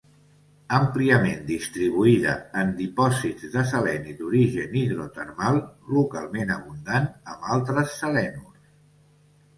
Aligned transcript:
Àmpliament 0.77 1.43
distribuïda 1.49 2.33
en 2.61 2.71
dipòsits 2.79 3.51
de 3.57 3.65
seleni 3.73 4.15
d'origen 4.23 4.75
hidrotermal; 4.81 5.61
localment 5.99 6.57
abundant 6.59 7.09
amb 7.35 7.49
altres 7.59 7.97
selenurs. 8.01 8.67